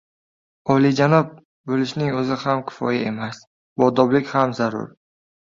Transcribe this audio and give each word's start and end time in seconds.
Olijanob 0.75 1.35
bo‘lishning 1.71 2.17
o‘zi 2.21 2.39
kifoya 2.71 3.05
emas, 3.13 3.45
boodoblik 3.83 4.35
ham 4.37 4.57
zarur. 4.63 4.93